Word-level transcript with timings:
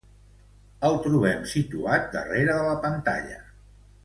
El 0.89 0.97
trobem 1.03 1.45
situat 1.53 2.09
darrere 2.19 2.49
de 2.59 2.67
la 2.73 2.83
pantalla. 2.89 3.41